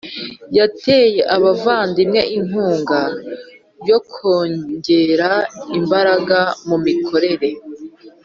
[0.57, 3.01] Yateye abavandimwe inkunga
[3.89, 5.29] yo kongera
[5.77, 7.49] imbaraga mu mikorere